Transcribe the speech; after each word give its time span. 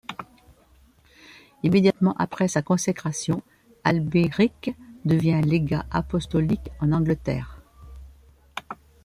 Immédiatement 1.61 2.15
après 2.17 2.47
sa 2.47 2.63
consécration, 2.63 3.43
Albéric 3.83 4.75
devient 5.05 5.41
légat 5.43 5.85
apostolique 5.91 6.71
en 6.79 6.91
Angleterre. 6.91 7.61